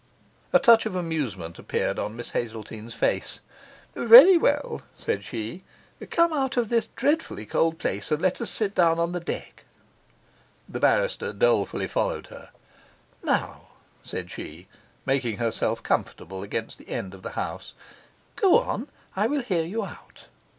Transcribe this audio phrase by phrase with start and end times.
[0.51, 3.39] A touch of amusement appeared on Miss Hazeltine's face.
[3.93, 5.61] 'Very well,' said she,
[6.09, 9.63] 'come out of this dreadfully cold place, and let us sit down on deck.'
[10.67, 12.49] The barrister dolefully followed her.
[13.21, 13.67] 'Now,'
[14.01, 14.65] said she,
[15.05, 17.75] making herself comfortable against the end of the house,
[18.35, 18.87] 'go on.
[19.15, 20.25] I will hear you out.